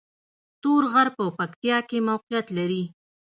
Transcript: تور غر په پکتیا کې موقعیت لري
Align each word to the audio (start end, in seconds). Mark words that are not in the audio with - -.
تور 0.61 0.83
غر 0.93 1.07
په 1.17 1.23
پکتیا 1.39 1.77
کې 1.89 1.97
موقعیت 2.09 2.47
لري 2.57 2.83